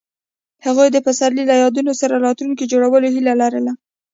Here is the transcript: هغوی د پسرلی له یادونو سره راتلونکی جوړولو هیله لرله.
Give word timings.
هغوی 0.65 0.87
د 0.91 0.97
پسرلی 1.05 1.43
له 1.49 1.55
یادونو 1.63 1.91
سره 2.01 2.23
راتلونکی 2.27 2.69
جوړولو 2.71 3.07
هیله 3.15 3.33
لرله. 3.41 3.71